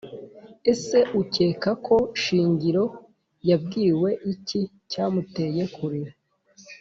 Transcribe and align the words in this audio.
Ese 0.71 0.97
ukekako 1.21 1.95
Shingiro 2.23 2.85
yabwiwe 3.49 4.09
iki 4.33 4.61
cyamuteye 4.91 5.63
kurira? 5.75 6.13